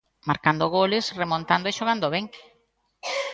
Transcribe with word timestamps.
Marcando 0.29 0.65
goles, 0.77 1.05
remontando 1.21 1.65
e 1.67 1.75
xogando 1.77 2.07
ben. 2.15 2.25